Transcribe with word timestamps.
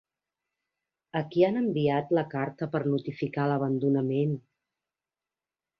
A 1.19 1.21
qui 1.35 1.45
han 1.49 1.59
enviat 1.61 2.15
la 2.19 2.25
carta 2.33 2.71
per 2.73 2.83
notificar 2.95 3.47
l'abandonament? 3.53 4.37